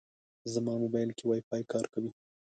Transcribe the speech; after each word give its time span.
زما 0.53 0.73
موبایل 0.83 1.09
کې 1.17 1.23
وايفای 1.27 1.63
کار 1.71 1.85
کوي. 1.93 2.11